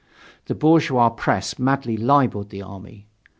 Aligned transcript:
The 0.45 0.55
bourgeois 0.55 1.09
press 1.09 1.59
madly 1.59 1.95
libelled 1.95 2.49
the 2.49 2.63
army. 2.63 3.05